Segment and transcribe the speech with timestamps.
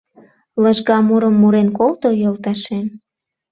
[0.61, 2.85] Лыжга мурым мурен колто, йолташем.